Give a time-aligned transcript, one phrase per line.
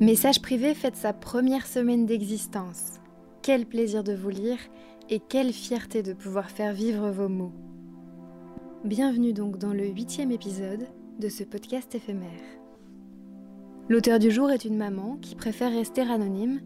[0.00, 3.00] Message privé fête sa première semaine d'existence.
[3.42, 4.58] Quel plaisir de vous lire
[5.10, 7.52] et quelle fierté de pouvoir faire vivre vos mots.
[8.84, 10.86] Bienvenue donc dans le huitième épisode
[11.18, 12.30] de ce podcast éphémère.
[13.88, 16.60] L'auteur du jour est une maman qui préfère rester anonyme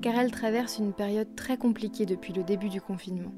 [0.00, 3.34] car elle traverse une période très compliquée depuis le début du confinement.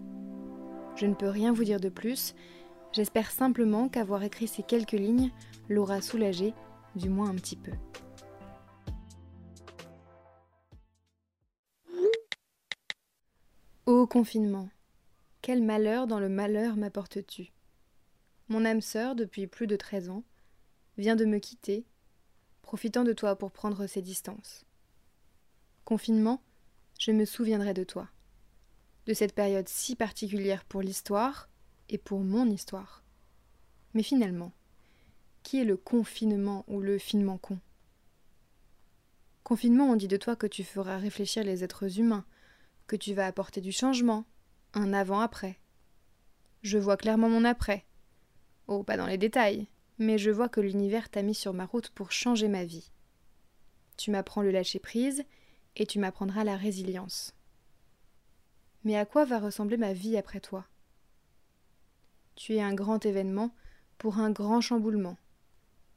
[0.95, 2.35] Je ne peux rien vous dire de plus,
[2.93, 5.31] j'espère simplement qu'avoir écrit ces quelques lignes
[5.71, 6.53] l'aura soulagée,
[6.97, 7.73] du moins un petit peu.
[13.91, 14.69] Ô confinement,
[15.41, 17.55] quel malheur dans le malheur m'apportes-tu?
[18.49, 20.25] Mon âme sœur, depuis plus de treize ans,
[20.99, 21.87] vient de me quitter,
[22.61, 24.67] profitant de toi pour prendre ses distances.
[25.87, 26.43] Confinement,
[26.99, 28.11] je me souviendrai de toi,
[29.07, 31.49] de cette période si particulière pour l'histoire
[31.89, 33.03] et pour mon histoire.
[33.95, 34.53] Mais finalement,
[35.43, 37.59] qui est le confinement ou le finement con?
[39.45, 42.27] Confinement, on dit de toi que tu feras réfléchir les êtres humains,
[42.89, 44.25] que tu vas apporter du changement,
[44.75, 45.61] un avant-après.
[46.63, 47.85] Je vois clairement mon après.
[48.67, 51.91] Oh, pas dans les détails, mais je vois que l'univers t'a mis sur ma route
[51.91, 52.91] pour changer ma vie.
[53.97, 55.25] Tu m'apprends le lâcher-prise
[55.77, 57.35] et tu m'apprendras la résilience.
[58.85, 60.65] Mais à quoi va ressembler ma vie après toi?
[62.37, 63.55] Tu es un grand événement
[63.99, 65.19] pour un grand chamboulement.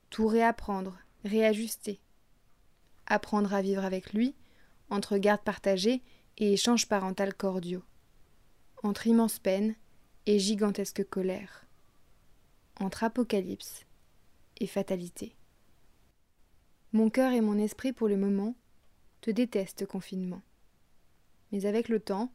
[0.10, 2.02] Tout réapprendre, réajuster.
[3.06, 4.36] Apprendre à vivre avec lui,
[4.90, 6.02] entre garde partagée
[6.38, 7.84] et échanges parental cordiaux,
[8.84, 9.76] entre immense peine
[10.26, 11.66] et gigantesque colère,
[12.80, 13.86] entre apocalypse
[14.60, 15.36] et fatalité.
[16.94, 18.56] Mon cœur et mon esprit pour le moment
[19.22, 20.42] te détestent confinement.
[21.52, 22.32] Mais avec le temps,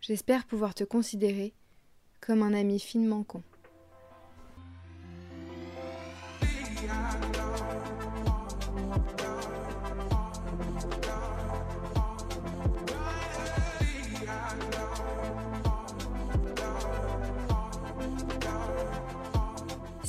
[0.00, 1.54] j'espère pouvoir te considérer
[2.20, 3.42] comme un ami finement con.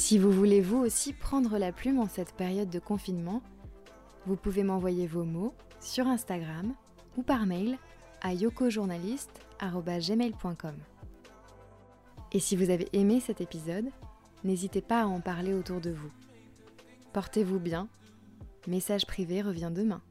[0.01, 3.43] Si vous voulez vous aussi prendre la plume en cette période de confinement,
[4.25, 6.73] vous pouvez m'envoyer vos mots sur Instagram
[7.17, 7.77] ou par mail
[8.21, 10.75] à yokojournaliste.gmail.com.
[12.31, 13.91] Et si vous avez aimé cet épisode,
[14.43, 16.09] n'hésitez pas à en parler autour de vous.
[17.13, 17.87] Portez-vous bien.
[18.67, 20.01] Message privé revient demain.